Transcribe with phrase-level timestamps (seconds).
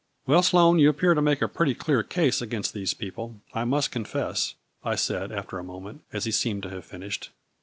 [0.25, 3.91] "Well, Sloane, you appear to make a pretty clear case against these people, I must
[3.91, 7.29] confess," I said, after a moment, as he seemed to have finished.